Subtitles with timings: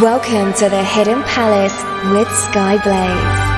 [0.00, 1.76] Welcome to the Hidden Palace
[2.10, 3.48] with Skyblaze.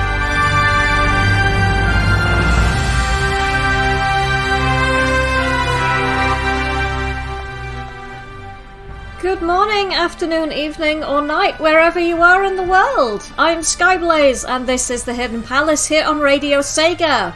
[9.21, 13.25] Good morning, afternoon, evening, or night, wherever you are in the world.
[13.37, 17.33] I'm Skyblaze, and this is the Hidden Palace here on Radio Sega.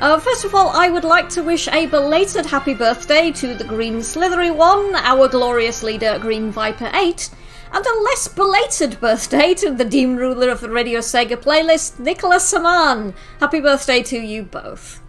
[0.00, 3.64] Uh, first of all, I would like to wish a belated happy birthday to the
[3.64, 7.28] Green Slithery One, our glorious leader, Green Viper 8,
[7.74, 12.44] and a less belated birthday to the Demon Ruler of the Radio Sega playlist, Nicholas
[12.44, 13.14] Saman.
[13.40, 15.00] Happy birthday to you both.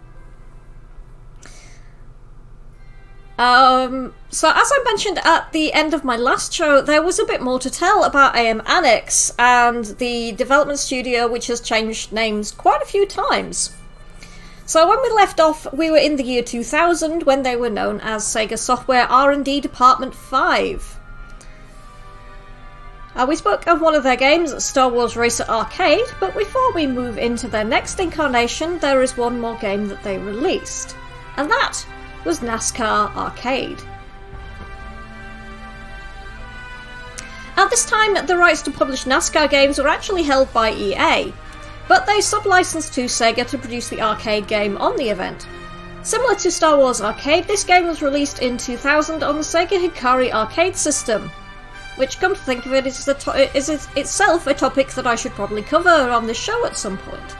[3.38, 7.24] Um, so, as I mentioned at the end of my last show, there was a
[7.24, 12.50] bit more to tell about AM Annex and the development studio, which has changed names
[12.50, 13.76] quite a few times.
[14.64, 18.00] So when we left off, we were in the year 2000 when they were known
[18.00, 20.95] as Sega Software R&D Department 5.
[23.16, 26.86] Uh, we spoke of one of their games, Star Wars Racer Arcade, but before we
[26.86, 30.94] move into their next incarnation, there is one more game that they released,
[31.38, 31.86] and that
[32.26, 33.80] was NASCAR Arcade.
[37.56, 41.32] At this time, the rights to publish NASCAR games were actually held by EA,
[41.88, 45.48] but they sub-licensed to Sega to produce the arcade game on the event.
[46.02, 50.30] Similar to Star Wars Arcade, this game was released in 2000 on the Sega Hikaru
[50.32, 51.30] arcade system,
[51.96, 55.32] which, come to think of it, is, to- is itself a topic that I should
[55.32, 57.36] probably cover on the show at some point.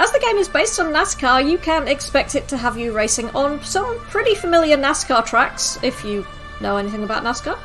[0.00, 3.30] As the game is based on NASCAR, you can expect it to have you racing
[3.30, 6.24] on some pretty familiar NASCAR tracks, if you
[6.60, 7.58] know anything about NASCAR.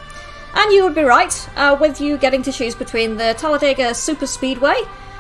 [0.56, 4.26] And you would be right, uh, with you getting to choose between the Talladega Super
[4.26, 4.76] Speedway,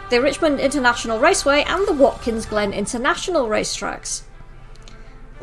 [0.09, 4.23] the Richmond International Raceway, and the Watkins Glen International racetracks.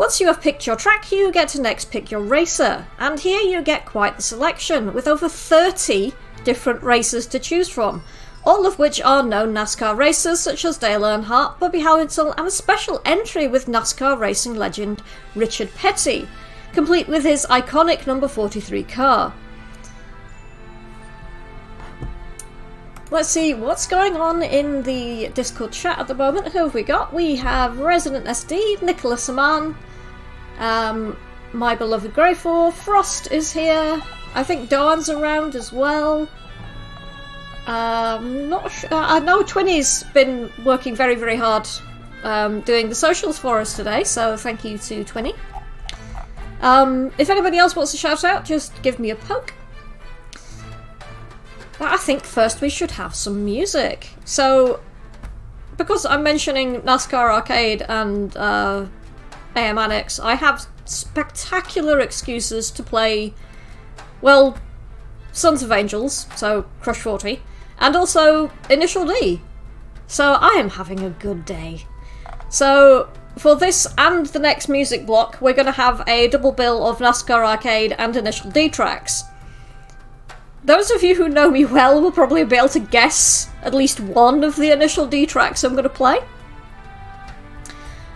[0.00, 3.42] Once you have picked your track, you get to next pick your racer, and here
[3.42, 8.02] you get quite the selection, with over 30 different racers to choose from,
[8.42, 12.50] all of which are known NASCAR racers such as Dale Earnhardt, Bobby Howitzel, and a
[12.50, 15.02] special entry with NASCAR racing legend
[15.34, 16.26] Richard Petty,
[16.72, 19.34] complete with his iconic number 43 car.
[23.10, 26.48] Let's see what's going on in the Discord chat at the moment.
[26.48, 27.12] Who have we got?
[27.12, 29.74] We have Resident SD, Nicholas Saman,
[30.60, 31.16] um,
[31.52, 34.00] my beloved Greyfor, Frost is here.
[34.34, 36.28] I think Dawn's around as well.
[37.66, 38.88] Um, not sure.
[38.92, 41.68] I know Twinny's been working very, very hard
[42.22, 45.34] um, doing the socials for us today, so thank you to Twinny.
[46.60, 49.54] Um, if anybody else wants to shout out, just give me a poke.
[51.80, 54.10] I think first we should have some music.
[54.26, 54.80] So,
[55.78, 58.84] because I'm mentioning NASCAR Arcade and uh,
[59.56, 63.34] AM Annex, I have spectacular excuses to play,
[64.20, 64.58] well,
[65.32, 67.42] Sons of Angels, so Crush 40,
[67.78, 69.40] and also Initial D.
[70.06, 71.86] So I am having a good day.
[72.48, 76.86] So for this and the next music block, we're going to have a double bill
[76.86, 79.22] of NASCAR Arcade and Initial D tracks.
[80.64, 84.00] Those of you who know me well will probably be able to guess at least
[84.00, 86.18] one of the Initial D tracks I'm going to play.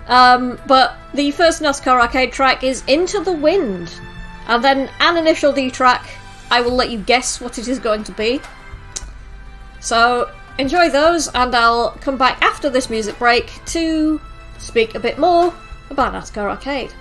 [0.06, 3.92] Um, but the first NASCAR Arcade track is Into the Wind,
[4.47, 6.06] and then an Initial D track.
[6.50, 8.41] I will let you guess what it is going to be.
[9.81, 14.20] So enjoy those, and I'll come back after this music break to
[14.59, 15.54] speak a bit more
[15.91, 16.92] about NASCAR Arcade.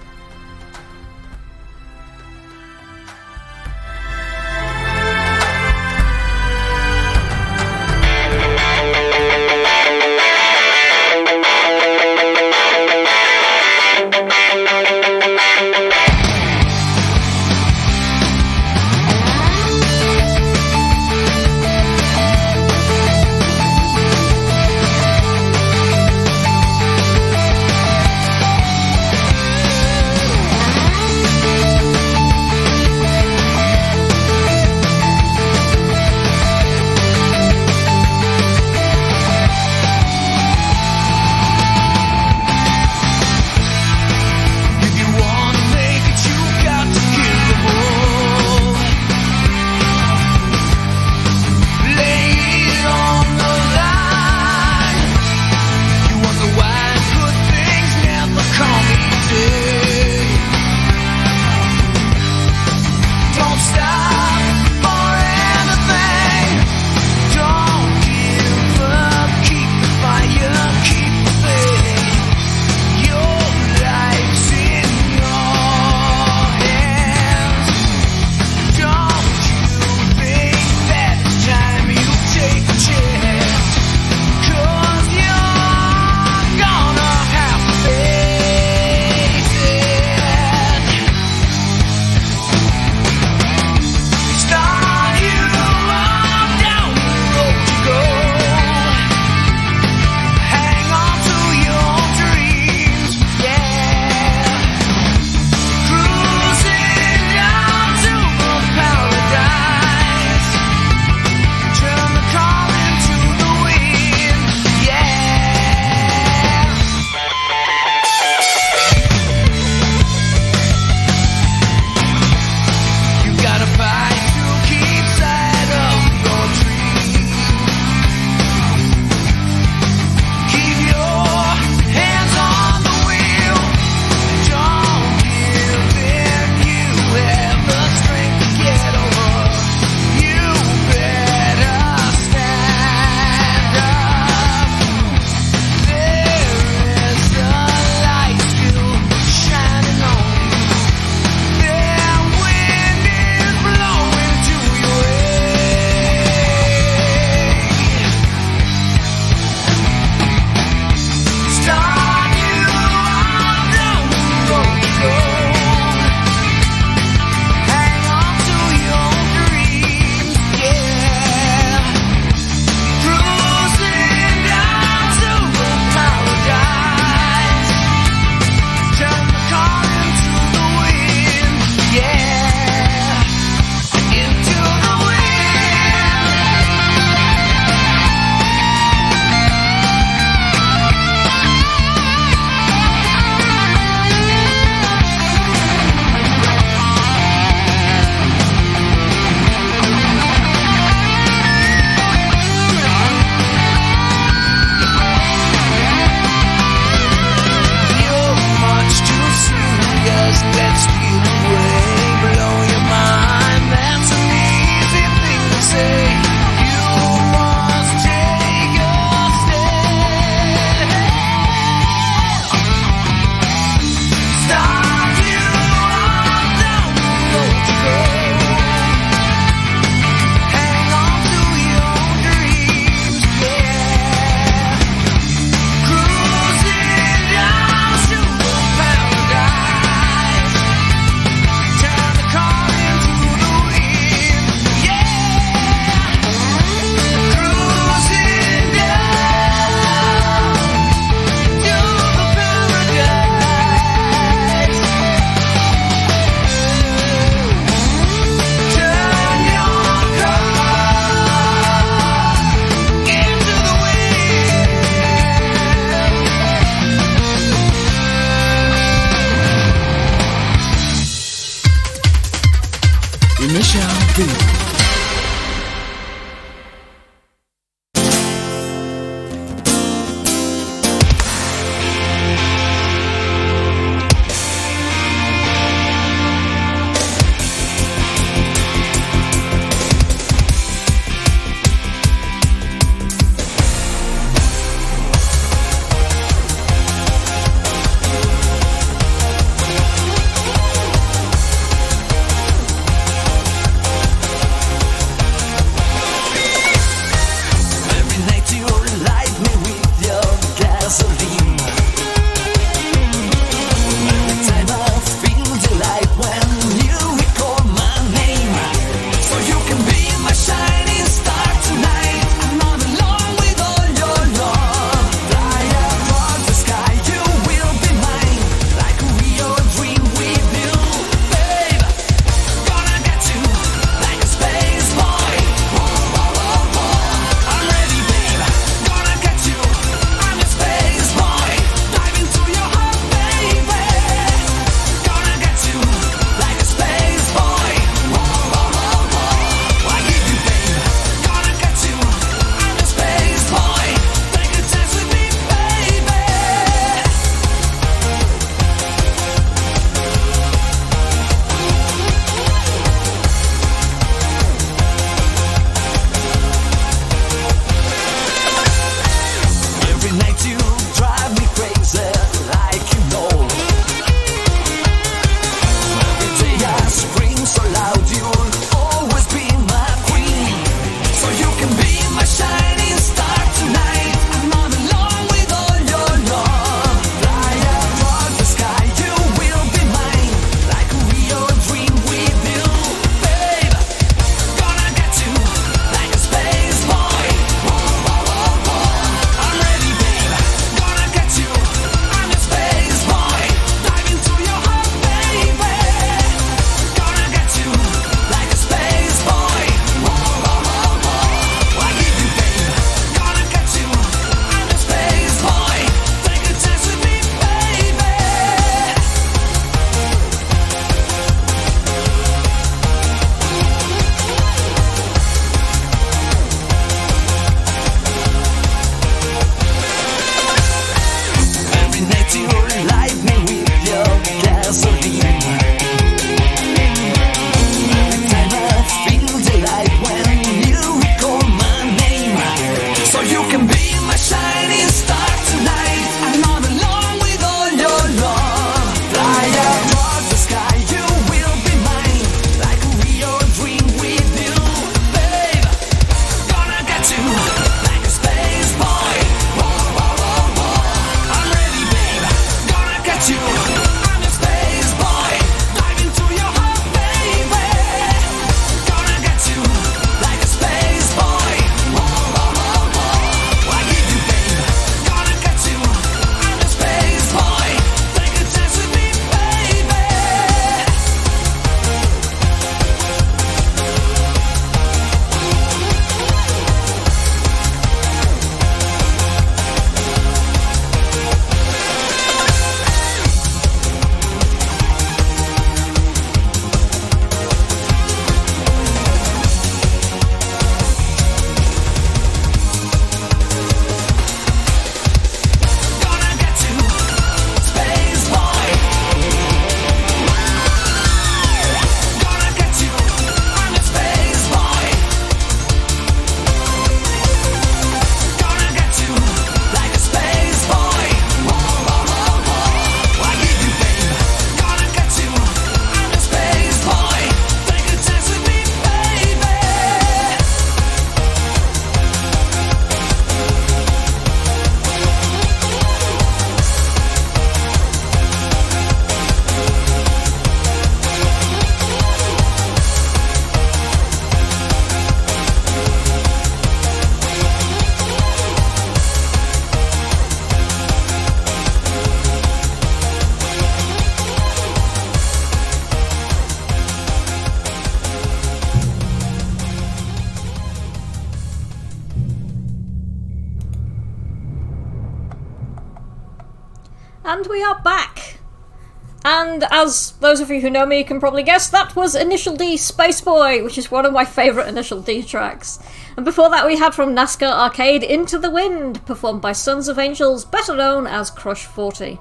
[570.33, 573.63] Those of you who know me can probably guess, that was Initial D Space Boy,
[573.63, 575.77] which is one of my favourite Initial D tracks.
[576.17, 579.99] And before that, we had from NASCAR Arcade Into the Wind, performed by Sons of
[579.99, 582.19] Angels, better known as Crush 40.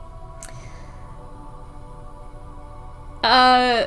[3.24, 3.86] Uh.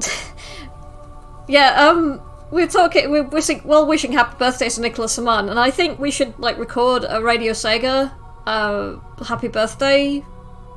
[1.48, 2.20] yeah, um.
[2.50, 3.08] We're talking.
[3.08, 6.58] We're wishing, well wishing happy birthday to Nicholas Saman, and I think we should like
[6.58, 8.12] record a Radio Sega
[8.46, 10.24] uh, happy birthday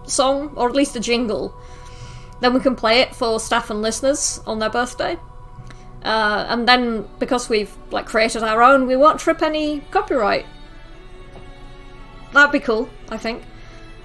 [0.05, 1.55] song, or at least a jingle.
[2.41, 5.17] Then we can play it for staff and listeners on their birthday.
[6.03, 10.45] Uh, and then because we've like created our own, we won't trip any copyright.
[12.33, 13.43] That'd be cool, I think.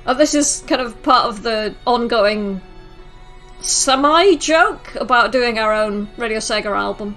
[0.06, 2.62] Uh, this is kind of part of the ongoing
[3.60, 7.16] semi joke about doing our own Radio Sega album.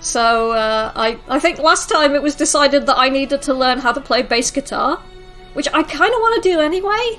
[0.00, 3.78] So uh, I I think last time it was decided that I needed to learn
[3.78, 5.00] how to play bass guitar,
[5.54, 7.18] which I kind of want to do anyway.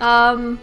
[0.00, 0.60] Um,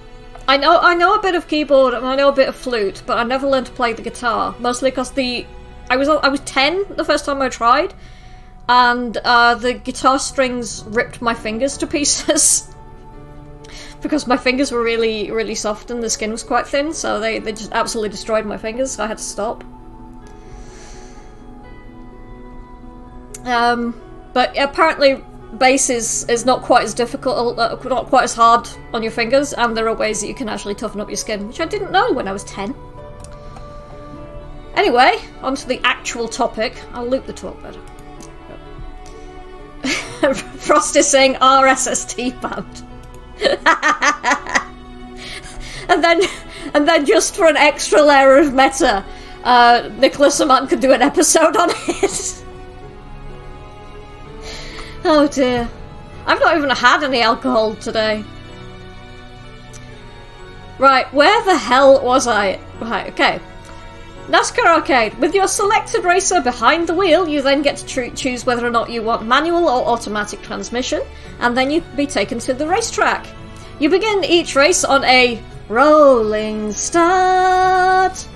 [0.47, 3.03] I know I know a bit of keyboard and I know a bit of flute,
[3.05, 4.55] but I never learned to play the guitar.
[4.59, 5.45] Mostly because the
[5.89, 7.93] I was I was ten the first time I tried,
[8.67, 12.67] and uh, the guitar strings ripped my fingers to pieces.
[14.01, 17.39] because my fingers were really, really soft and the skin was quite thin, so they,
[17.39, 19.63] they just absolutely destroyed my fingers, so I had to stop.
[23.45, 23.99] Um,
[24.33, 25.23] but apparently
[25.57, 29.53] bass is, is not quite as difficult, uh, not quite as hard on your fingers,
[29.53, 31.91] and there are ways that you can actually toughen up your skin, which I didn't
[31.91, 32.75] know when I was 10.
[34.75, 36.79] Anyway, on to the actual topic.
[36.93, 37.79] I'll loop the talk better.
[40.33, 42.83] Frost is saying RSST band.
[45.89, 46.21] and then,
[46.73, 49.05] and then just for an extra layer of meta,
[49.43, 52.33] uh, Nicholas Amant could do an episode on it.
[55.05, 55.69] oh dear.
[56.25, 58.23] I've not even had any alcohol today.
[60.77, 62.59] Right, where the hell was I?
[62.79, 63.39] Right, okay.
[64.27, 65.17] NASCAR Arcade.
[65.19, 68.69] With your selected racer behind the wheel, you then get to tr- choose whether or
[68.69, 71.01] not you want manual or automatic transmission,
[71.39, 73.25] and then you be taken to the racetrack.
[73.79, 78.27] You begin each race on a rolling start,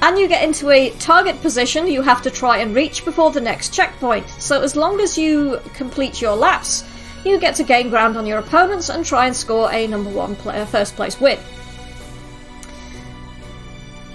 [0.00, 3.40] and you get into a target position you have to try and reach before the
[3.40, 4.28] next checkpoint.
[4.38, 6.84] So, as long as you complete your laps,
[7.24, 10.36] you get to gain ground on your opponents and try and score a number one
[10.36, 11.38] player first place win.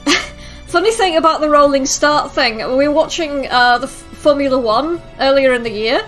[0.67, 5.53] Funny thing about the rolling start thing, we were watching uh, the Formula One earlier
[5.53, 6.01] in the year,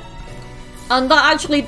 [0.89, 1.67] and that actually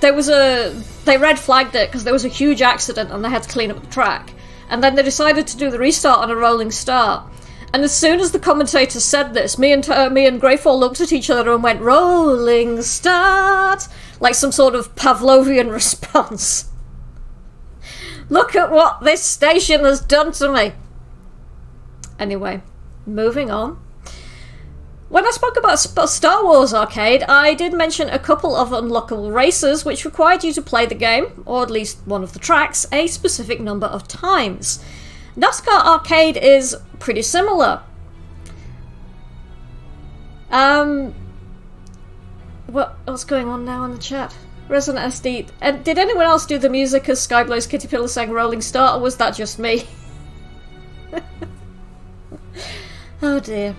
[0.00, 3.28] there was a they red flagged it because there was a huge accident and they
[3.28, 4.32] had to clean up the track,
[4.68, 7.24] and then they decided to do the restart on a rolling start.
[7.74, 11.00] And as soon as the commentator said this, me and uh, me and Greyfall looked
[11.00, 13.88] at each other and went "rolling start"
[14.20, 16.70] like some sort of Pavlovian response.
[18.28, 20.72] Look at what this station has done to me.
[22.16, 22.62] Anyway,
[23.06, 23.82] moving on.
[25.08, 29.84] When I spoke about Star Wars Arcade, I did mention a couple of unlockable races
[29.84, 33.08] which required you to play the game, or at least one of the tracks, a
[33.08, 34.78] specific number of times.
[35.36, 37.82] NASCAR Arcade is pretty similar.
[40.50, 41.14] Um,
[42.66, 44.36] what, what's going on now in the chat?
[44.68, 45.50] Resident SD.
[45.60, 49.00] And did anyone else do the music as Skyblaze Kitty Pillar sang Rolling Star, or
[49.00, 49.86] was that just me?
[53.26, 53.74] Oh dear.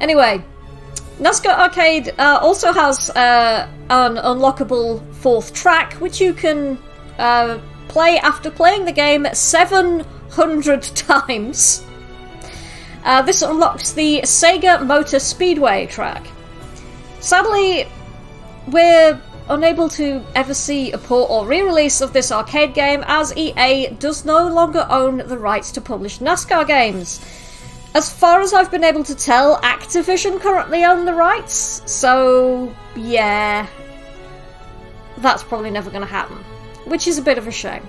[0.00, 0.42] Anyway,
[1.18, 6.78] NASCAR Arcade uh, also has uh, an unlockable fourth track, which you can
[7.18, 11.84] uh, play after playing the game 700 times.
[13.04, 16.26] Uh, this unlocks the Sega Motor Speedway track.
[17.20, 17.86] Sadly,
[18.68, 23.34] we're unable to ever see a port or re release of this arcade game as
[23.36, 27.20] EA does no longer own the rights to publish NASCAR games.
[27.94, 33.66] As far as I've been able to tell, Activision currently own the rights, so yeah,
[35.18, 36.38] that's probably never going to happen,
[36.88, 37.82] which is a bit of a shame.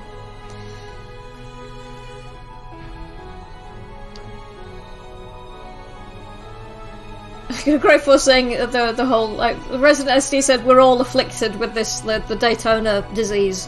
[7.79, 12.23] Grateful saying the the whole like Resident SD said we're all afflicted with this the,
[12.27, 13.67] the Daytona disease,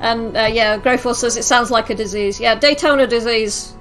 [0.00, 2.40] and uh, yeah, Grateful says it sounds like a disease.
[2.40, 3.74] Yeah, Daytona disease.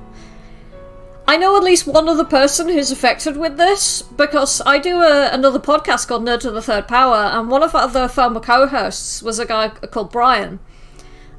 [1.30, 5.30] I know at least one other person who's affected with this because I do a,
[5.34, 9.22] another podcast called Nerd to the Third Power, and one of the other former co-hosts
[9.22, 10.60] was a guy called Brian,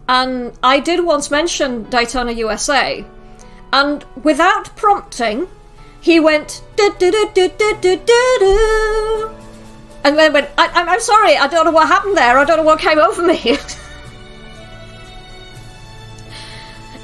[0.07, 3.07] and I did once mention Daytona USA,
[3.72, 5.48] and without prompting
[6.03, 7.03] he went as
[10.05, 12.59] And then went, I, I'm, I'm sorry, I don't know what happened there, I don't
[12.59, 13.38] know what came over me.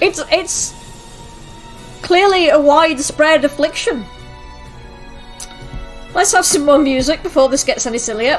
[0.02, 0.83] it's, it's
[2.04, 4.04] clearly a widespread affliction.
[6.14, 8.38] Let's have some more music before this gets any sillier.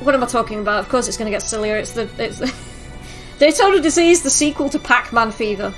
[0.00, 0.78] What am I talking about?
[0.78, 1.76] Of course it's going to get sillier.
[1.76, 2.54] It's the it's the
[3.38, 5.74] Daytona Disease, the sequel to Pac-Man Fever,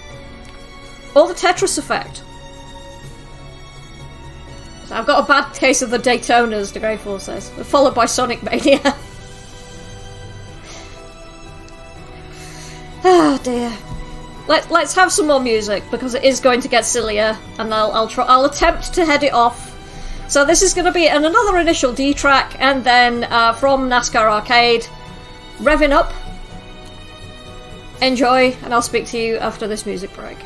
[1.16, 2.22] or the Tetris Effect.
[4.86, 8.42] So I've got a bad case of the Daytonas, the Grateful says, followed by Sonic
[8.42, 8.94] Mania.
[13.04, 13.72] oh dear.
[14.46, 17.92] Let, let's have some more music because it is going to get sillier, and I'll
[17.92, 19.72] I'll try I'll attempt to head it off.
[20.28, 23.88] So this is going to be an, another initial D track, and then uh, from
[23.88, 24.86] NASCAR Arcade,
[25.58, 26.12] revving up.
[28.02, 30.36] Enjoy, and I'll speak to you after this music break.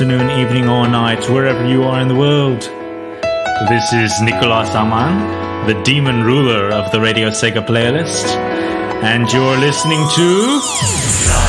[0.00, 2.62] Afternoon, evening, or night, wherever you are in the world.
[3.68, 8.34] This is Nicolas Aman, the demon ruler of the Radio Sega playlist,
[9.02, 11.39] and you're listening to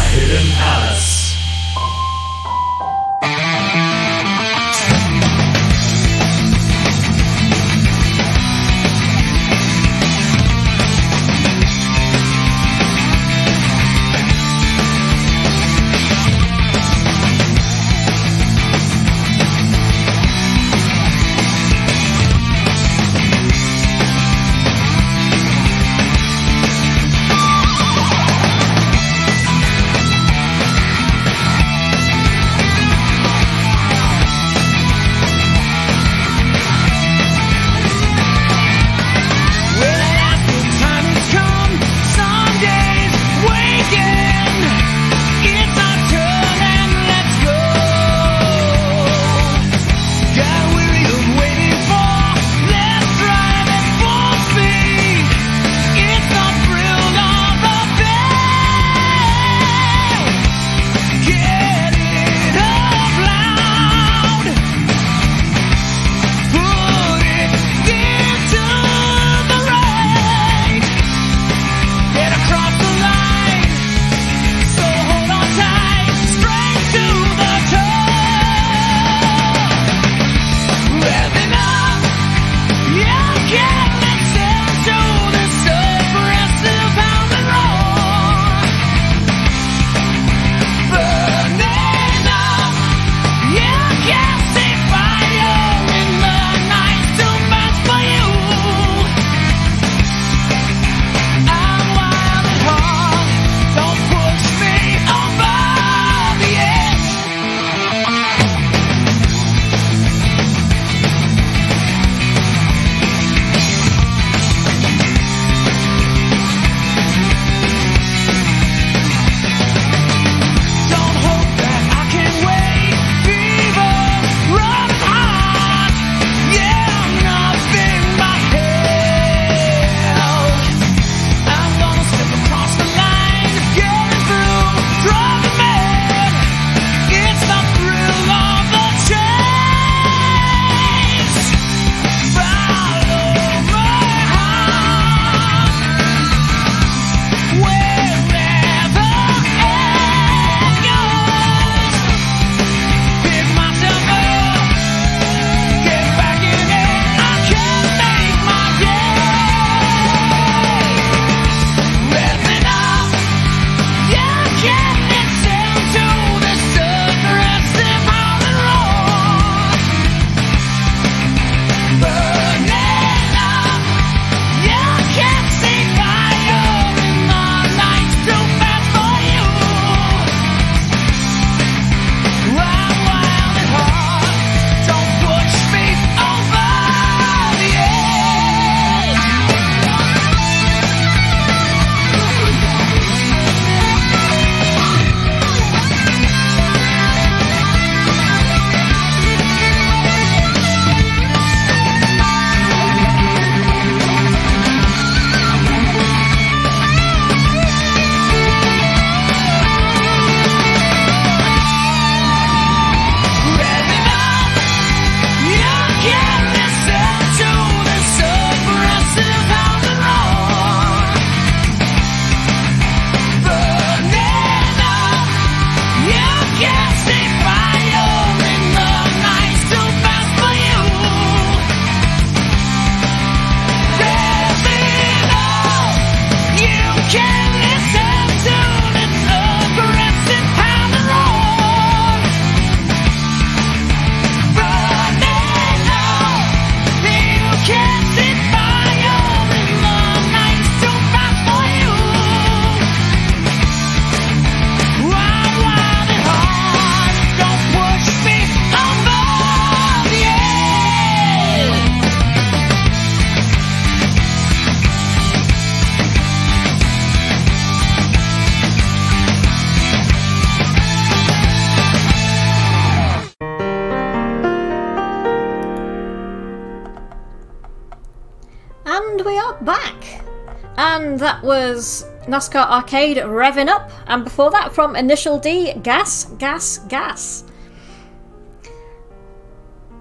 [282.32, 287.44] NASCAR Arcade Revving Up, and before that from Initial D, Gas, Gas, Gas.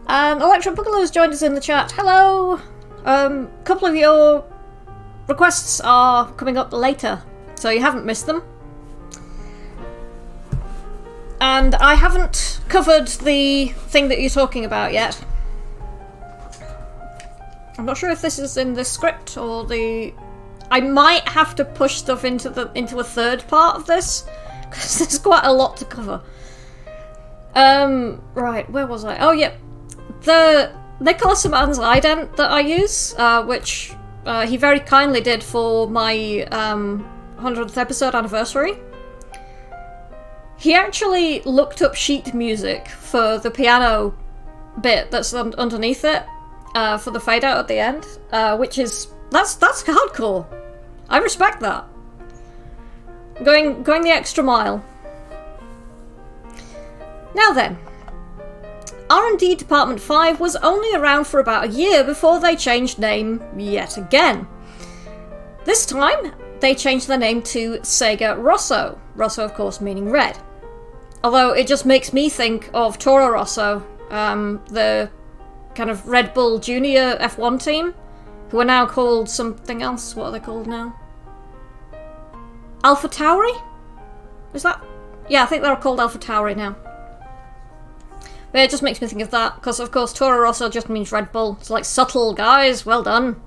[0.08, 1.90] Electric Boogaloo has joined us in the chat.
[1.92, 2.60] Hello!
[3.04, 4.44] Um, a couple of your
[5.26, 7.22] requests are coming up later,
[7.56, 8.42] so you haven't missed them.
[11.40, 15.24] And I haven't covered the thing that you're talking about yet.
[17.76, 20.12] I'm not sure if this is in the script or the.
[20.70, 24.24] I might have to push stuff into the into a third part of this
[24.62, 26.22] because there's quite a lot to cover.
[27.54, 29.18] Um, right, where was I?
[29.18, 29.52] Oh, yeah,
[30.22, 33.92] the Nicholas Aman's ident that I use, uh, which
[34.24, 38.78] uh, he very kindly did for my um, 100th episode anniversary.
[40.56, 44.14] He actually looked up sheet music for the piano
[44.80, 46.22] bit that's un- underneath it
[46.74, 50.46] uh, for the fade out at the end, uh, which is that's that's hardcore.
[51.10, 51.84] I respect that.
[53.44, 54.84] Going going the extra mile.
[57.34, 57.78] Now then,
[59.10, 63.96] R&D Department 5 was only around for about a year before they changed name yet
[63.96, 64.46] again.
[65.64, 69.00] This time, they changed their name to Sega Rosso.
[69.14, 70.38] Rosso, of course, meaning red.
[71.24, 75.10] Although it just makes me think of Toro Rosso, um, the
[75.74, 77.94] kind of Red Bull Junior F1 team,
[78.50, 80.14] who are now called something else.
[80.14, 80.98] What are they called now?
[82.82, 83.60] Alpha Tauri?
[84.54, 84.84] Is that?
[85.28, 86.76] Yeah, I think they're called Alpha Tauri now.
[88.52, 91.12] But it just makes me think of that, because of course Toro Rosso just means
[91.12, 91.56] Red Bull.
[91.60, 92.84] It's like subtle, guys.
[92.84, 93.40] Well done.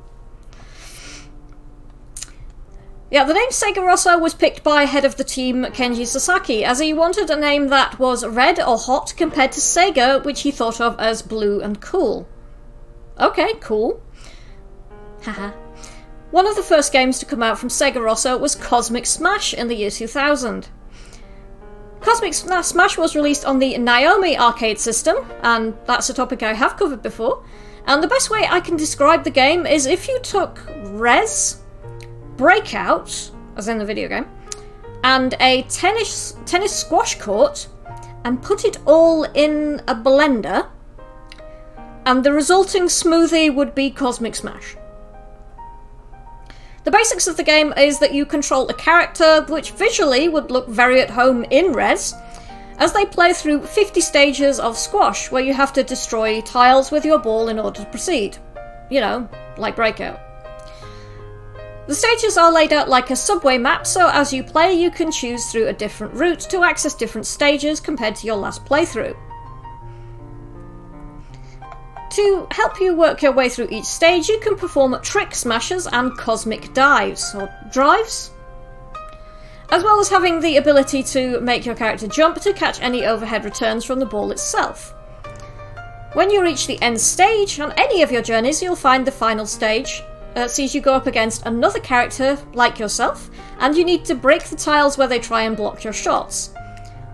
[3.12, 6.80] Yeah, the name Sega Rosso was picked by head of the team Kenji Sasaki, as
[6.80, 10.82] he wanted a name that was red or hot compared to Sega, which he thought
[10.82, 12.28] of as blue and cool.
[13.20, 14.02] Okay, cool.
[15.24, 15.52] Haha.
[16.32, 19.68] One of the first games to come out from Sega Rosso was Cosmic Smash in
[19.68, 20.68] the year 2000.
[22.02, 26.76] Cosmic Smash was released on the Naomi arcade system, and that's a topic I have
[26.76, 27.46] covered before.
[27.86, 31.62] And the best way I can describe the game is if you took Rez,
[32.36, 34.26] Breakout, as in the video game,
[35.04, 37.68] and a tennis tennis squash court,
[38.26, 40.68] and put it all in a blender,
[42.06, 44.76] and the resulting smoothie would be Cosmic Smash.
[46.84, 50.68] The basics of the game is that you control a character which visually would look
[50.68, 52.14] very at home in Rez,
[52.78, 57.06] as they play through 50 stages of squash where you have to destroy tiles with
[57.06, 58.38] your ball in order to proceed.
[58.90, 60.20] You know, like Breakout.
[61.88, 65.12] The stages are laid out like a subway map, so as you play, you can
[65.12, 69.16] choose through a different route to access different stages compared to your last playthrough.
[72.16, 76.16] To help you work your way through each stage, you can perform trick smashes and
[76.16, 78.30] cosmic dives, or drives,
[79.72, 83.44] as well as having the ability to make your character jump to catch any overhead
[83.44, 84.94] returns from the ball itself.
[86.14, 89.48] When you reach the end stage, on any of your journeys, you'll find the final
[89.48, 90.04] stage
[90.36, 94.44] uh, sees you go up against another character like yourself, and you need to break
[94.44, 96.54] the tiles where they try and block your shots.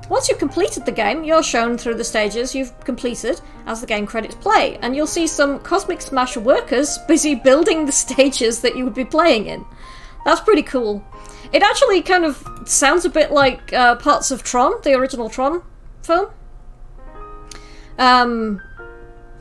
[0.10, 4.08] Once you've completed the game, you're shown through the stages you've completed as the game
[4.08, 8.84] credits play, and you'll see some Cosmic Smash workers busy building the stages that you
[8.84, 9.64] would be playing in.
[10.26, 11.04] That's pretty cool.
[11.54, 15.64] It actually kind of sounds a bit like uh, parts of Tron, the original Tron
[16.02, 16.30] film.
[17.98, 18.62] Um,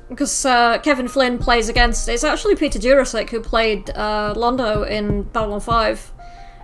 [0.09, 2.09] because uh, Kevin Flynn plays against.
[2.09, 6.13] It's actually Peter Jurasik who played uh, Londo in Babylon 5.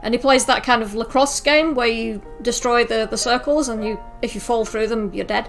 [0.05, 3.83] And he plays that kind of lacrosse game where you destroy the, the circles and
[3.83, 5.49] you if you fall through them, you're dead.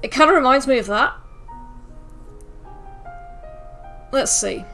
[0.00, 1.14] It kind of reminds me of that.
[4.12, 4.64] Let's see.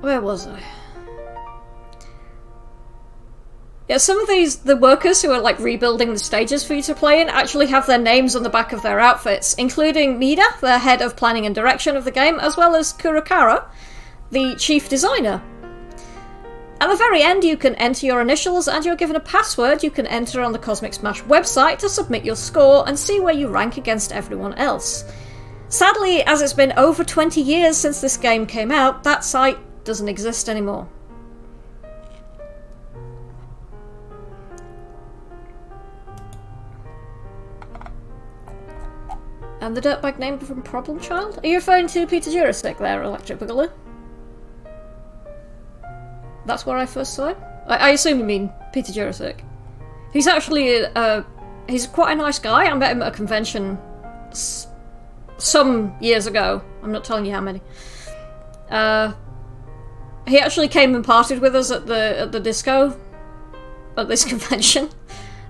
[0.00, 0.62] Where was I?
[3.86, 6.94] Yeah, some of these, the workers who are like rebuilding the stages for you to
[6.94, 10.78] play in, actually have their names on the back of their outfits, including Mida, the
[10.78, 13.66] head of planning and direction of the game, as well as Kurakara,
[14.30, 15.42] the chief designer.
[16.80, 19.90] At the very end, you can enter your initials and you're given a password you
[19.90, 23.48] can enter on the Cosmic Smash website to submit your score and see where you
[23.48, 25.04] rank against everyone else.
[25.68, 30.08] Sadly, as it's been over 20 years since this game came out, that site doesn't
[30.08, 30.88] exist anymore.
[39.64, 41.40] And the dirtbag name from Problem Child?
[41.42, 43.70] Are you referring to Peter Jurasik there, Electric Boogaloo?
[46.44, 47.36] That's where I first saw him?
[47.66, 49.40] I, I assume you mean Peter Jurasik.
[50.12, 51.22] He's actually, uh,
[51.66, 52.66] he's quite a nice guy.
[52.66, 53.78] I met him at a convention
[54.32, 54.66] s-
[55.38, 56.62] some years ago.
[56.82, 57.62] I'm not telling you how many.
[58.68, 59.14] Uh,
[60.28, 63.00] he actually came and partied with us at the at the disco
[63.96, 64.90] at this convention.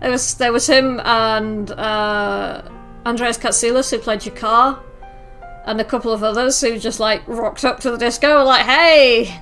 [0.01, 2.63] There was there was him and uh,
[3.07, 4.81] Andreas Katsulas who played G'Kar,
[5.67, 9.41] and a couple of others who just like rocked up to the disco like, hey.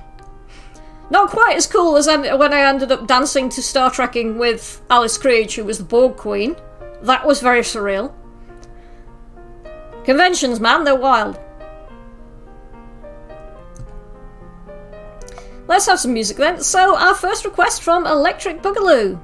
[1.09, 5.17] Not quite as cool as when I ended up dancing to Star Trekking with Alice
[5.17, 6.55] Krige, who was the Borg Queen.
[7.01, 8.13] That was very surreal.
[10.05, 11.39] Conventions, man, they're wild.
[15.67, 16.61] Let's have some music then.
[16.61, 19.19] So, our first request from Electric Boogaloo.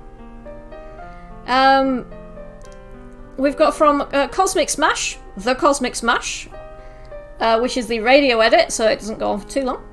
[1.48, 2.06] Um,
[3.40, 6.48] we've got from uh, Cosmic Smash, The Cosmic Smash,
[7.40, 9.84] uh, which is the radio edit, so it doesn't go on for too long.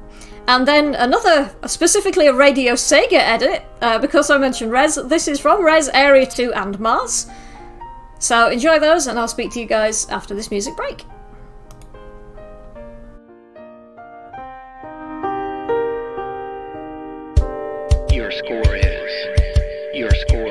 [0.49, 4.97] And then another, specifically a Radio Sega edit, uh, because I mentioned Rez.
[5.07, 7.27] This is from Rez Area 2 and Mars.
[8.19, 11.05] So enjoy those, and I'll speak to you guys after this music break.
[18.13, 19.07] Your score is.
[19.95, 20.46] Your score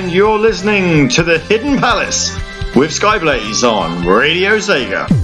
[0.00, 2.34] and you're listening to the Hidden Palace
[2.74, 5.19] with Skyblaze on Radio Sega.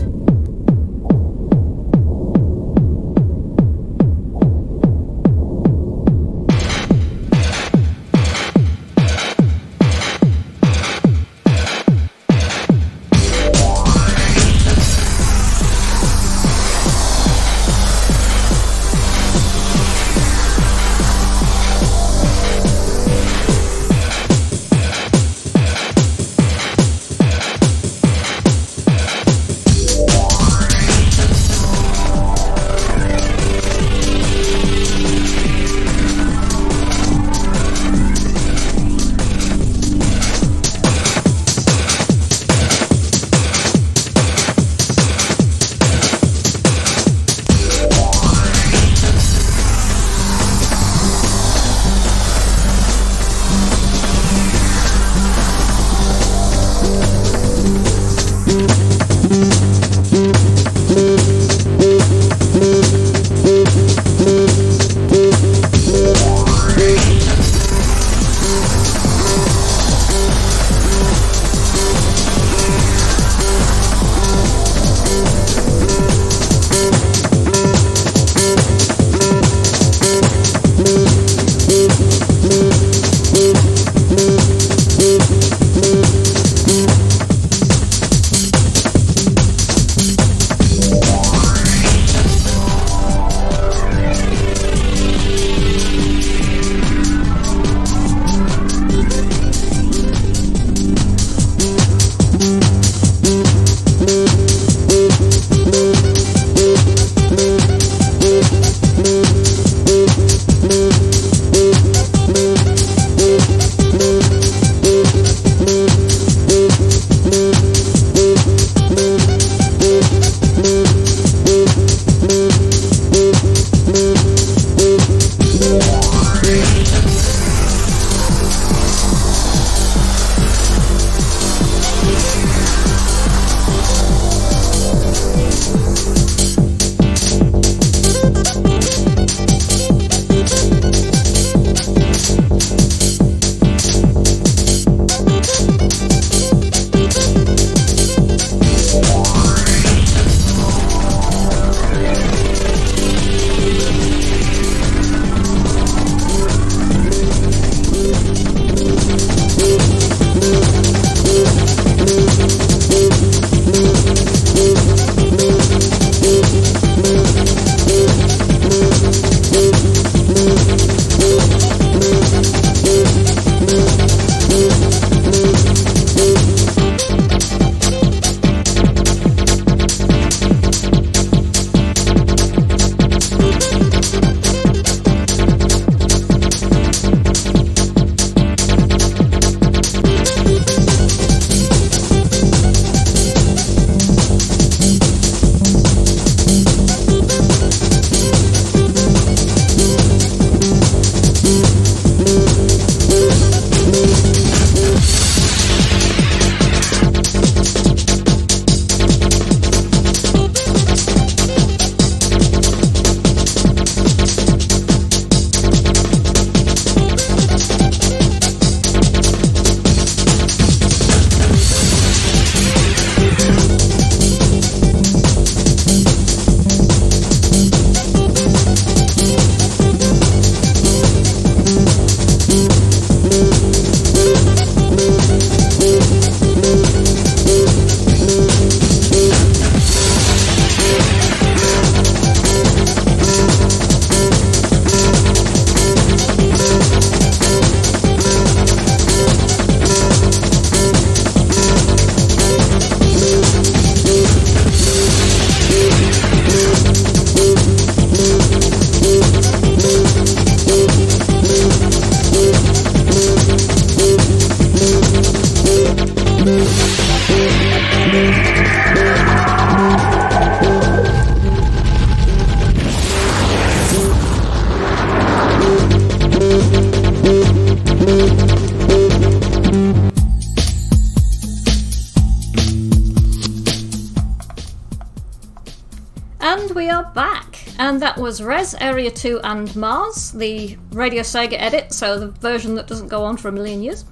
[289.06, 293.36] Rez 2 and Mars, the Radio Sega edit, so the version that doesn't go on
[293.36, 294.04] for a million years.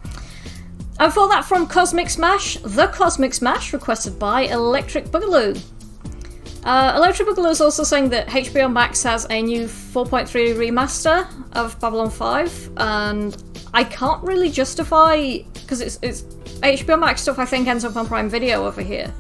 [1.00, 5.60] And for that from Cosmic Smash, The Cosmic Smash, requested by Electric Boogaloo.
[6.64, 11.78] Uh, Electric Boogaloo is also saying that HBO Max has a new 4.3 remaster of
[11.80, 13.42] Babylon 5, and
[13.74, 16.22] I can't really justify because it's, it's
[16.62, 17.38] HBO Max stuff.
[17.38, 19.12] I think ends up on Prime Video over here,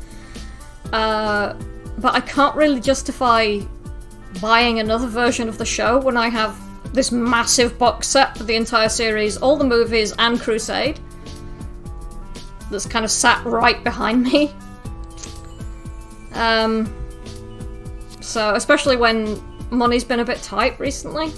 [0.92, 1.54] uh,
[1.98, 3.60] but I can't really justify
[4.40, 6.58] buying another version of the show when I have
[6.92, 11.00] this massive box set for the entire series, all the movies, and Crusade
[12.70, 14.52] that's kind of sat right behind me.
[16.32, 16.92] Um,
[18.20, 21.32] so, especially when money's been a bit tight recently,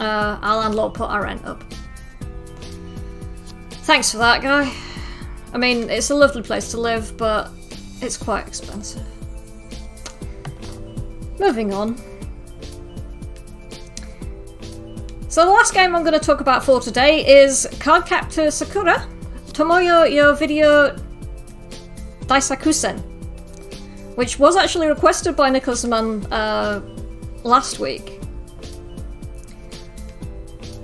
[0.00, 1.62] uh, our landlord put our rent up.
[3.82, 4.72] Thanks for that, guy.
[5.52, 7.50] I mean, it's a lovely place to live, but
[8.00, 9.04] it's quite expensive.
[11.40, 11.96] Moving on.
[15.28, 19.08] So, the last game I'm going to talk about for today is Card Cardcaptor Sakura
[19.52, 20.94] Tomoyo Yo Video
[22.26, 23.00] Daisakusen,
[24.16, 26.82] which was actually requested by Nicholas Mann uh,
[27.42, 28.20] last week.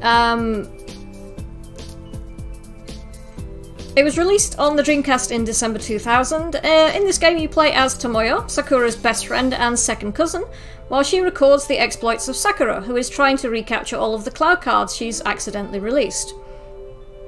[0.00, 0.75] Um,
[3.96, 6.56] it was released on the Dreamcast in December 2000.
[6.56, 10.44] Uh, in this game, you play as Tomoyo, Sakura's best friend and second cousin,
[10.88, 14.30] while she records the exploits of Sakura, who is trying to recapture all of the
[14.30, 16.34] Clow cards she's accidentally released.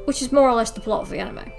[0.05, 1.51] Which is more or less the plot of the anime.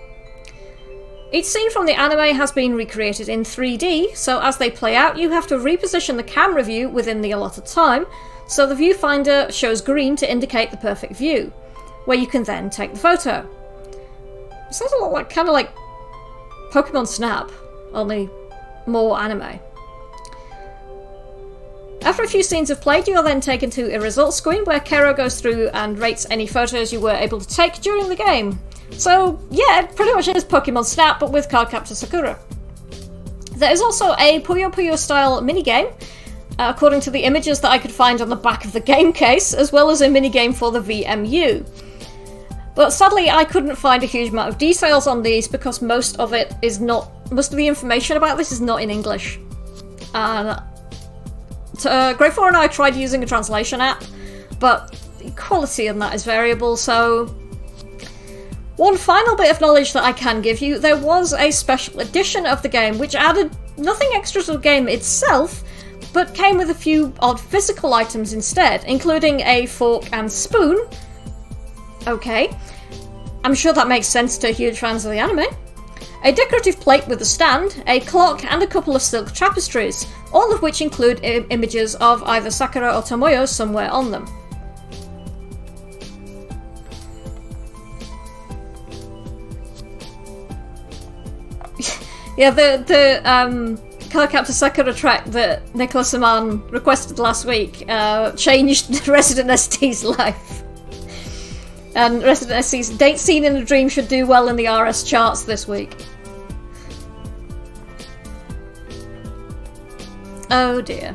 [1.32, 5.18] Each scene from the anime has been recreated in 3D, so as they play out,
[5.18, 8.06] you have to reposition the camera view within the allotted time,
[8.48, 11.52] so the viewfinder shows green to indicate the perfect view,
[12.06, 13.48] where you can then take the photo.
[14.70, 15.72] It sounds a lot like kind of like
[16.72, 17.52] Pokemon Snap,
[17.94, 18.30] only
[18.86, 19.60] more anime.
[22.04, 24.80] After a few scenes have played, you are then taken to a results screen where
[24.80, 28.60] Kero goes through and rates any photos you were able to take during the game.
[28.92, 32.40] So, yeah, it pretty much is Pokemon Snap, but with Cardcaptor Sakura.
[33.56, 35.92] There is also a Puyo Puyo style minigame,
[36.58, 39.12] uh, according to the images that I could find on the back of the game
[39.12, 41.66] case, as well as a minigame for the VMU.
[42.80, 46.32] But sadly, I couldn't find a huge amount of details on these because most of
[46.32, 47.30] it is not.
[47.30, 49.38] Most of the information about this is not in English.
[50.14, 50.58] And
[51.84, 54.02] uh, Grey 4 and I tried using a translation app,
[54.62, 57.26] but the quality in that is variable, so.
[58.78, 62.46] One final bit of knowledge that I can give you there was a special edition
[62.46, 65.66] of the game which added nothing extra to the game itself,
[66.14, 70.88] but came with a few odd physical items instead, including a fork and spoon.
[72.08, 72.56] Okay.
[73.44, 75.46] I'm sure that makes sense to huge fans of the anime.
[76.24, 80.54] A decorative plate with a stand, a clock, and a couple of silk tapestries, all
[80.54, 84.26] of which include images of either Sakura or Tomoyo somewhere on them.
[92.38, 93.78] yeah, the the um,
[94.10, 100.64] Cardcaptor Sakura track that Nicholas Aman requested last week uh, changed Resident ST's life.
[102.00, 105.44] And Resident ST's Date Scene in a Dream should do well in the RS charts
[105.44, 105.98] this week.
[110.50, 111.14] Oh dear.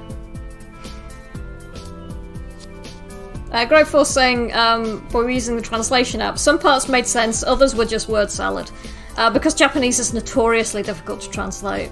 [3.50, 6.38] Uh, Force saying, um, we're using the translation app.
[6.38, 8.70] Some parts made sense, others were just word salad.
[9.16, 11.90] Uh, because Japanese is notoriously difficult to translate.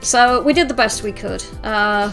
[0.00, 1.44] So we did the best we could.
[1.62, 2.10] Uh,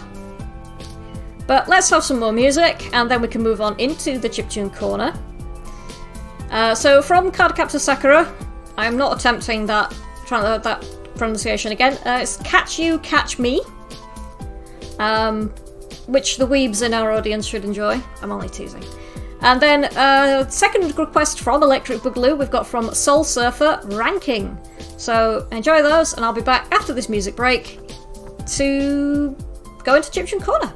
[1.47, 4.71] but let's have some more music, and then we can move on into the chiptune
[4.71, 5.15] corner.
[6.51, 8.31] Uh, so from Cardcaptor Sakura,
[8.77, 9.95] I'm not attempting that
[10.25, 10.85] trying that
[11.15, 11.93] pronunciation again.
[12.05, 13.61] Uh, it's Catch You, Catch Me.
[14.99, 15.49] Um,
[16.07, 18.01] which the weebs in our audience should enjoy.
[18.21, 18.83] I'm only teasing.
[19.41, 24.57] And then, uh, second request from Electric Boogaloo, we've got from Soul Surfer Ranking.
[24.97, 27.79] So enjoy those, and I'll be back after this music break
[28.57, 29.35] to
[29.83, 30.73] go into chiptune Corner.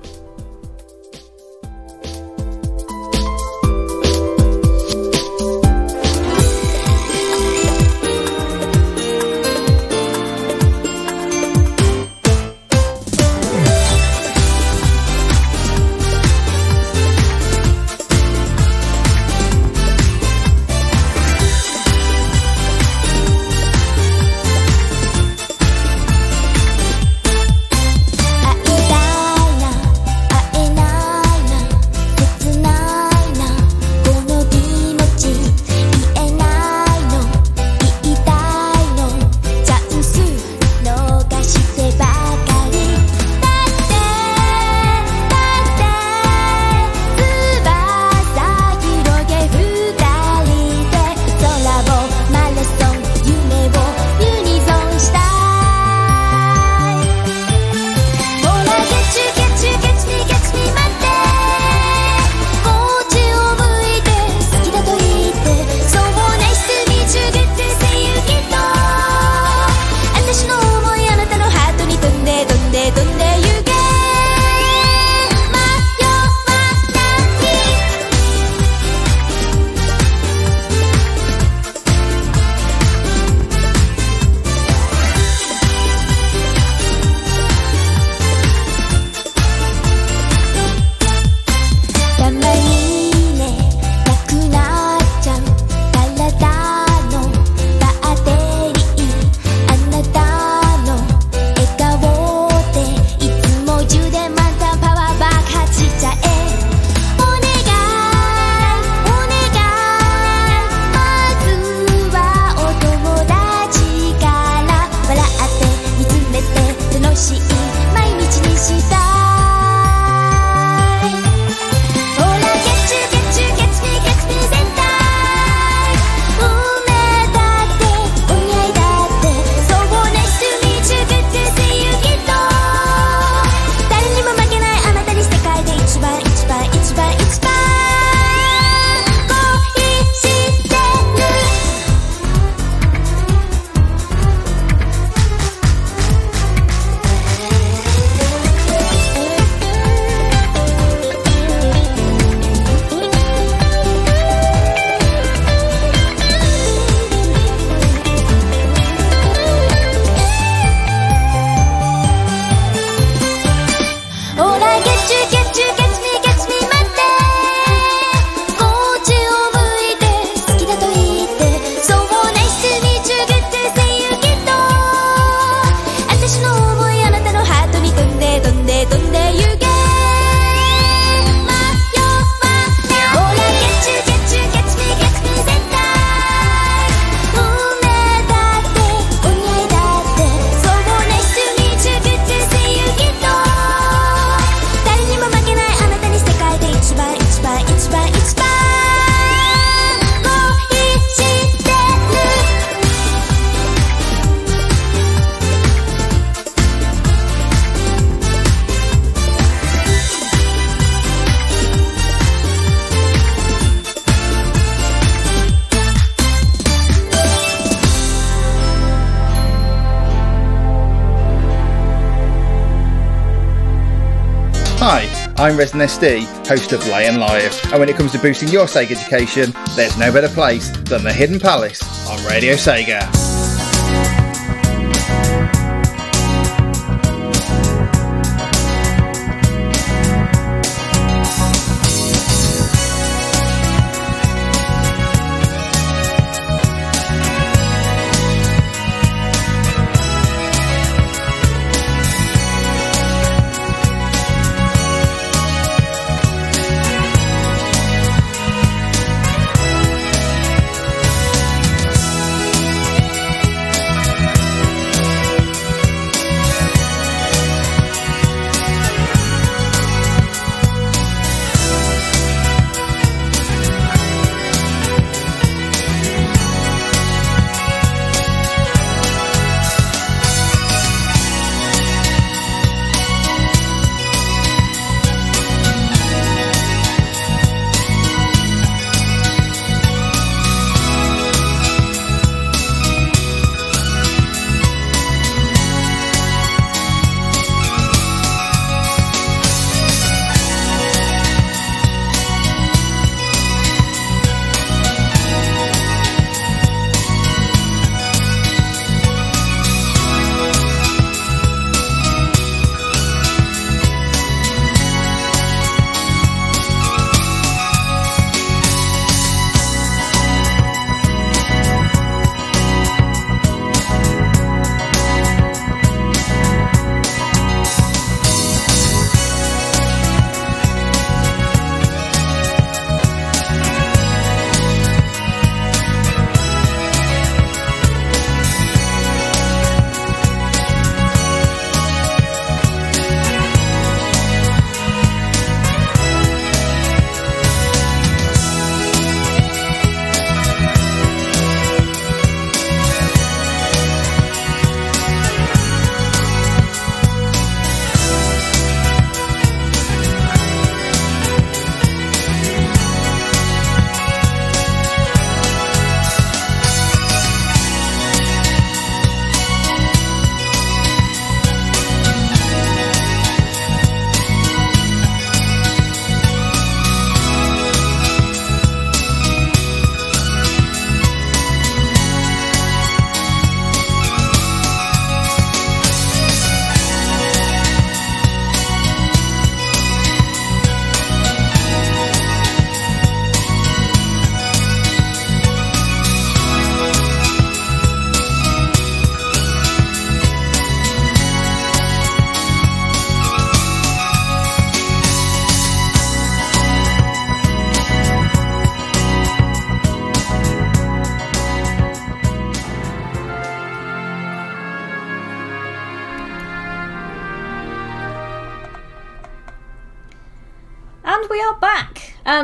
[225.44, 228.66] I'm Resin SD, host of Lay and Live, and when it comes to boosting your
[228.66, 234.23] Sega education, there's no better place than the Hidden Palace on Radio Sega.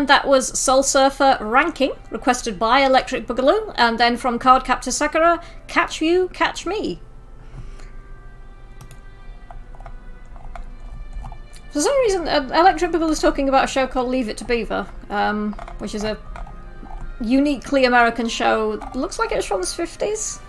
[0.09, 6.01] That was Soul Surfer Ranking, requested by Electric Boogaloo, and then from Cardcaptor Sakura, Catch
[6.01, 6.99] You, Catch Me.
[11.69, 14.45] For some reason, uh, Electric Boogaloo is talking about a show called Leave It to
[14.45, 16.17] Beaver, um, which is a
[17.21, 18.81] uniquely American show.
[18.95, 20.41] Looks like it's from the 50s.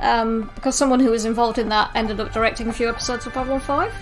[0.00, 3.34] Um, because someone who was involved in that ended up directing a few episodes of
[3.34, 3.92] Babylon 5.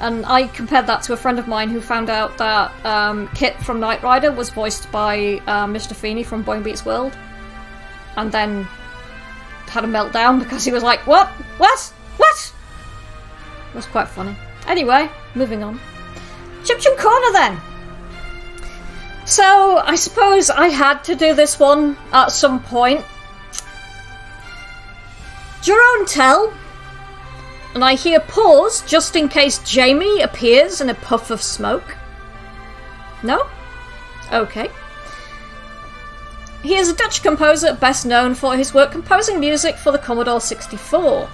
[0.00, 3.56] And I compared that to a friend of mine who found out that um, KITT
[3.64, 5.94] from Knight Rider was voiced by uh, Mr.
[5.94, 7.16] Feeny from Boy Meets World.
[8.16, 8.66] And then
[9.68, 11.28] had a meltdown because he was like, What?
[11.58, 11.80] What?
[12.16, 12.54] What?
[13.70, 14.36] It was quite funny.
[14.66, 15.80] Anyway, moving on.
[16.64, 17.58] Chip Corner then!
[19.24, 23.04] So, I suppose I had to do this one at some point.
[25.62, 26.52] Jeroen Tel
[27.74, 31.96] and I hear pause just in case Jamie appears in a puff of smoke.
[33.22, 33.46] No?
[34.32, 34.70] Okay.
[36.62, 40.40] He is a Dutch composer best known for his work composing music for the Commodore
[40.40, 41.28] 64.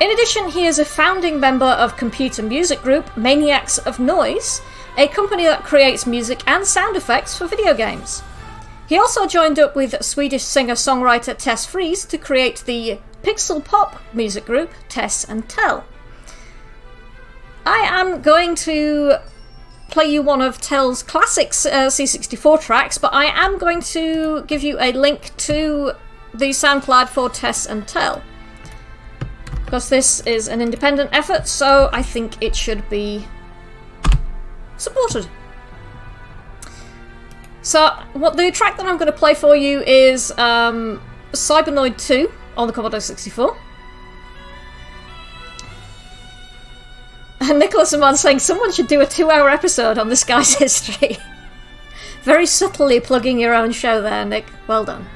[0.00, 4.60] In addition, he is a founding member of computer music group Maniacs of Noise,
[4.98, 8.22] a company that creates music and sound effects for video games.
[8.88, 14.00] He also joined up with Swedish singer songwriter Tess Fries to create the pixel pop
[14.12, 15.84] music group Tess and Tel.
[17.66, 19.16] I am going to
[19.88, 24.62] play you one of Tel's classics uh, C64 tracks, but I am going to give
[24.62, 25.92] you a link to
[26.32, 28.22] the SoundCloud for Tess and Tel.
[29.64, 33.26] Because this is an independent effort, so I think it should be
[34.76, 35.26] supported.
[37.62, 41.02] So, what the track that I'm going to play for you is um,
[41.32, 43.56] Cybernoid 2 on the Commodore 64.
[47.40, 51.18] And Nicholas Amon saying someone should do a two hour episode on this guy's history.
[52.22, 54.46] Very subtly plugging your own show there, Nick.
[54.66, 55.06] Well done.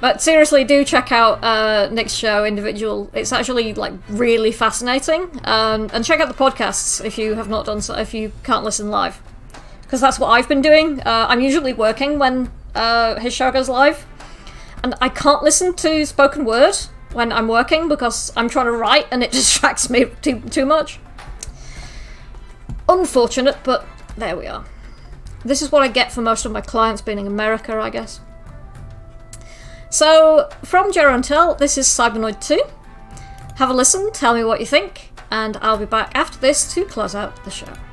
[0.00, 3.10] But seriously, do check out uh, Nick's show, Individual.
[3.12, 5.28] It's actually like really fascinating.
[5.44, 7.94] Um, and check out the podcasts if you have not done so.
[7.94, 9.20] If you can't listen live,
[9.82, 11.00] because that's what I've been doing.
[11.00, 14.06] Uh, I'm usually working when uh, his show goes live,
[14.82, 16.76] and I can't listen to spoken word
[17.12, 20.98] when I'm working because I'm trying to write and it distracts me too too much.
[22.88, 24.64] Unfortunate, but there we are.
[25.44, 28.20] This is what I get for most of my clients being in America, I guess.
[29.90, 32.60] So, from Jeroen Tel, this is Cybernoid 2.
[33.56, 36.84] Have a listen, tell me what you think, and I'll be back after this to
[36.84, 37.87] close out the show.「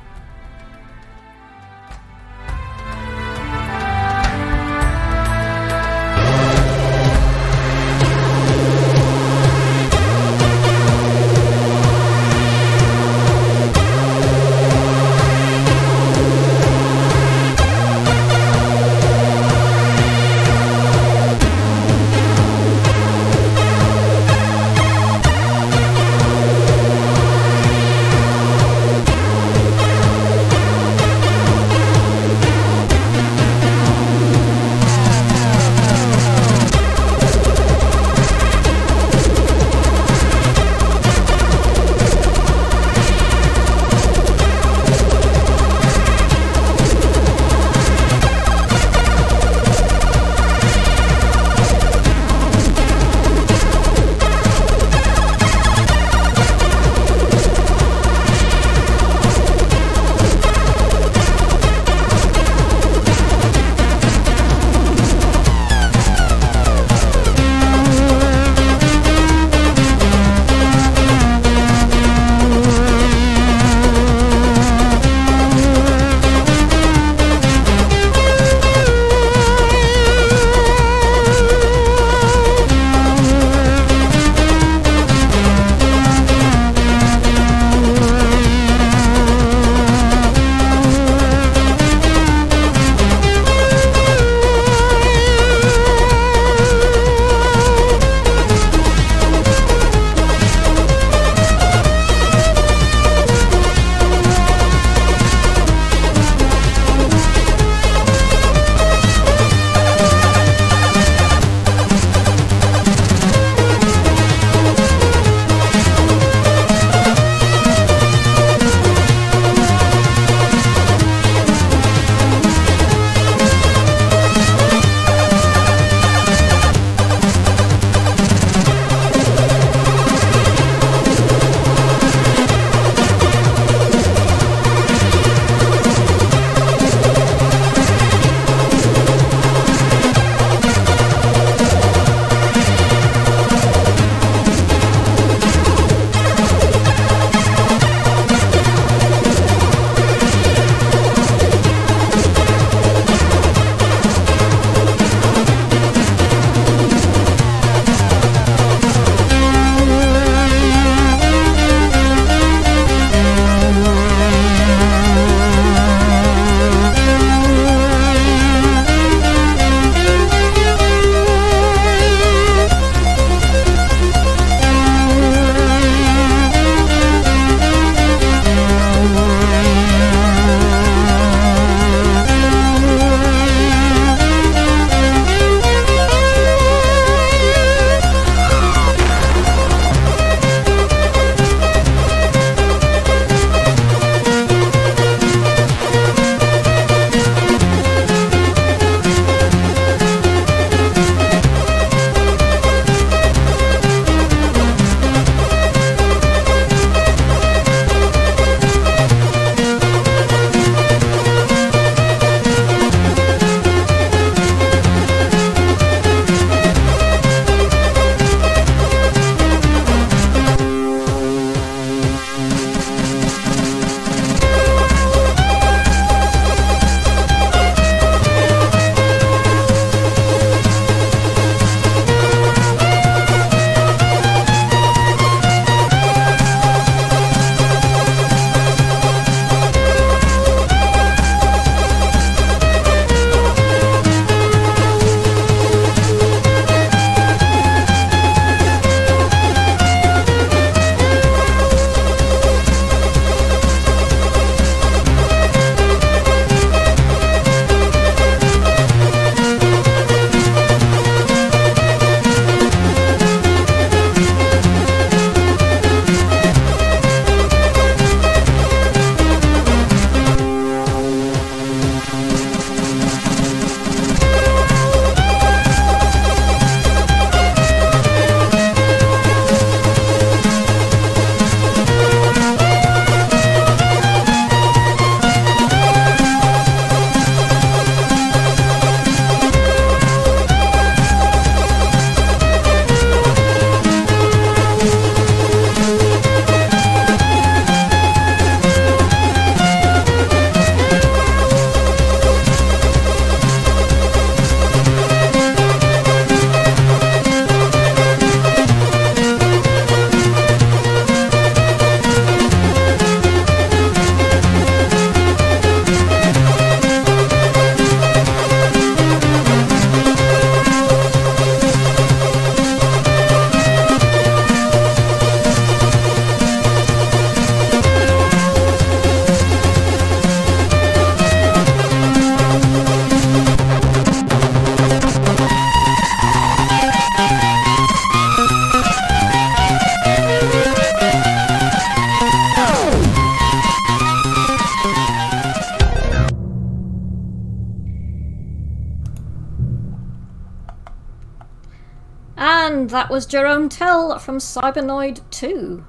[352.36, 355.84] and that was Jeroen Tel from Cybernoid 2.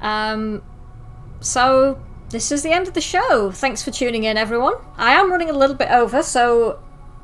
[0.00, 0.62] Um,
[1.40, 3.50] so, this is the end of the show.
[3.50, 4.74] Thanks for tuning in, everyone.
[4.96, 6.80] I am running a little bit over, so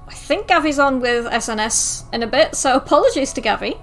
[0.09, 3.77] I think Gavy's on with SNS in a bit, so apologies to Gavy.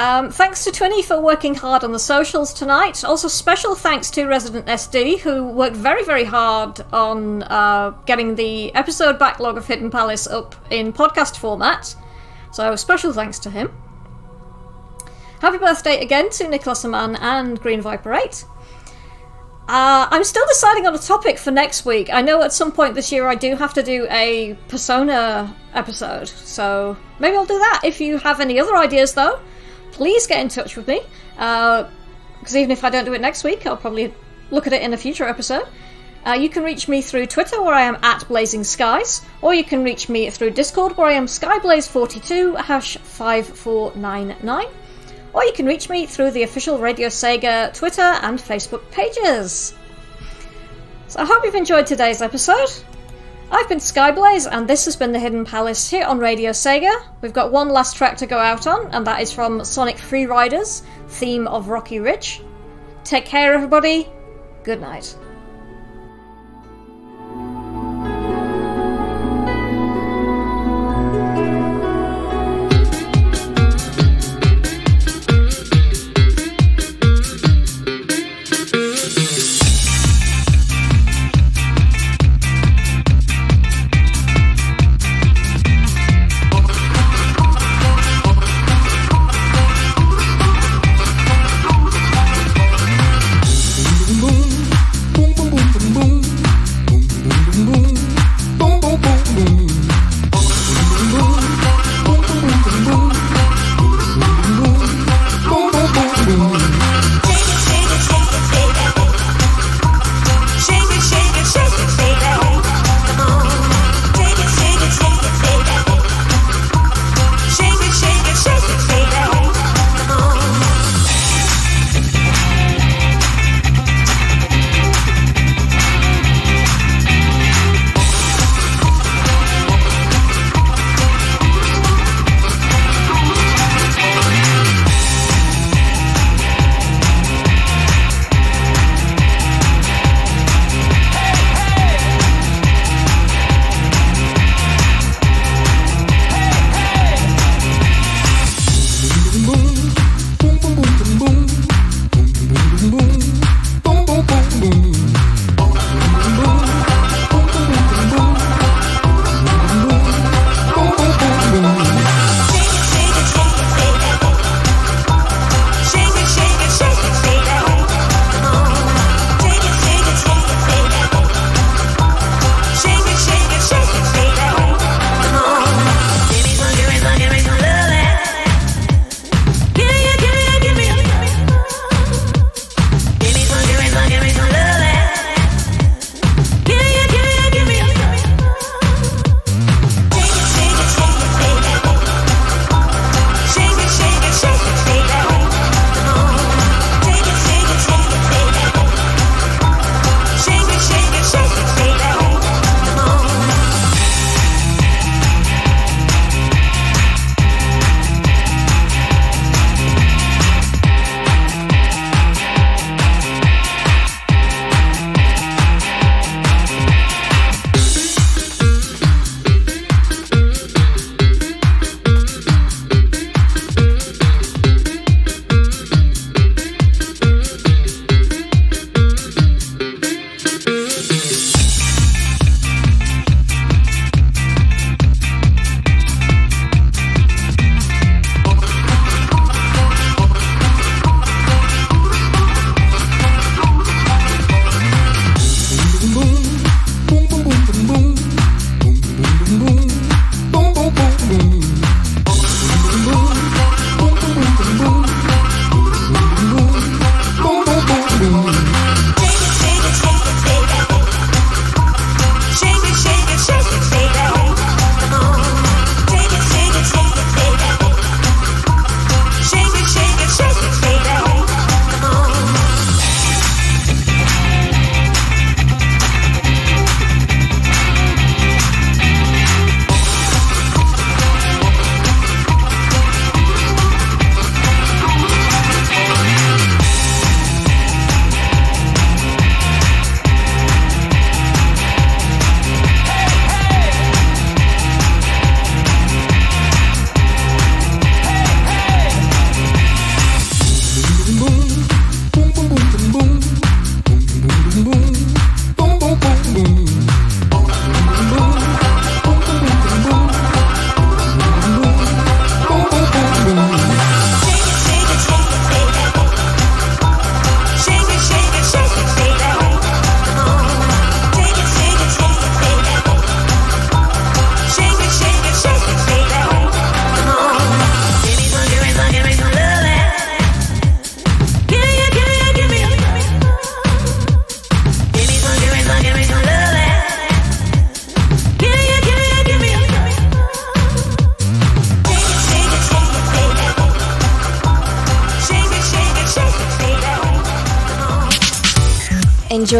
[0.00, 3.04] Um, thanks to Twinny for working hard on the socials tonight.
[3.04, 8.74] Also, special thanks to Resident SD, who worked very, very hard on uh, getting the
[8.74, 11.94] episode backlog of Hidden Palace up in podcast format.
[12.52, 13.70] So, special thanks to him.
[15.40, 18.44] Happy birthday again to Nicholas Aman and Green Viper 8.
[19.68, 22.10] Uh, I'm still deciding on a topic for next week.
[22.12, 26.26] I know at some point this year I do have to do a Persona episode,
[26.28, 27.82] so maybe I'll do that.
[27.84, 29.38] If you have any other ideas, though,
[29.92, 31.02] please get in touch with me.
[31.36, 34.12] Because even if I don't do it next week, I'll probably
[34.50, 35.68] look at it in a future episode.
[36.26, 39.64] Uh, you can reach me through Twitter, where I am at Blazing Skies, or you
[39.64, 44.66] can reach me through Discord, where I am Skyblaze42 hash 5499
[45.32, 49.74] or you can reach me through the official Radio Sega Twitter and Facebook pages.
[51.08, 52.70] So I hope you've enjoyed today's episode.
[53.52, 57.02] I've been Skyblaze, and this has been the Hidden Palace here on Radio Sega.
[57.20, 60.26] We've got one last track to go out on, and that is from Sonic Free
[60.26, 62.42] Riders, theme of Rocky Ridge.
[63.02, 64.08] Take care, everybody.
[64.62, 65.16] Good night.